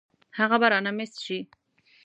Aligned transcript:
هغه 0.37 0.57
به 0.61 0.67
رانه 0.71 0.91
مېس 0.97 1.13
شي. 1.25 1.39